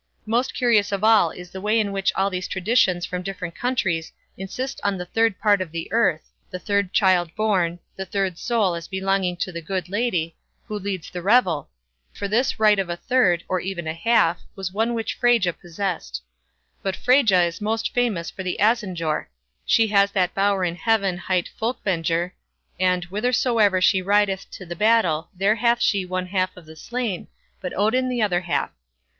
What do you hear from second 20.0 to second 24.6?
that bower in heaven hight Fólkvángr, and "whithersoever she rideth